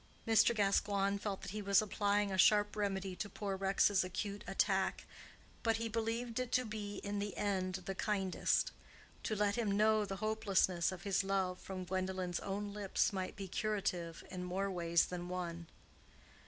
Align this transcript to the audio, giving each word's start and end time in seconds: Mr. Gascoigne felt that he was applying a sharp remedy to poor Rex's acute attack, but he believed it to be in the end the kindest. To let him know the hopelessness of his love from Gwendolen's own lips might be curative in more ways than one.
Mr. 0.27 0.55
Gascoigne 0.55 1.19
felt 1.19 1.43
that 1.43 1.51
he 1.51 1.61
was 1.61 1.79
applying 1.79 2.31
a 2.31 2.37
sharp 2.39 2.75
remedy 2.75 3.15
to 3.17 3.29
poor 3.29 3.55
Rex's 3.55 4.03
acute 4.03 4.43
attack, 4.47 5.05
but 5.61 5.77
he 5.77 5.87
believed 5.87 6.39
it 6.39 6.51
to 6.53 6.65
be 6.65 6.95
in 7.03 7.19
the 7.19 7.37
end 7.37 7.75
the 7.85 7.93
kindest. 7.93 8.71
To 9.21 9.35
let 9.35 9.57
him 9.57 9.69
know 9.77 10.03
the 10.03 10.15
hopelessness 10.15 10.91
of 10.91 11.03
his 11.03 11.23
love 11.23 11.59
from 11.59 11.83
Gwendolen's 11.83 12.39
own 12.39 12.73
lips 12.73 13.13
might 13.13 13.35
be 13.35 13.47
curative 13.47 14.23
in 14.31 14.43
more 14.43 14.71
ways 14.71 15.05
than 15.05 15.29
one. 15.29 15.67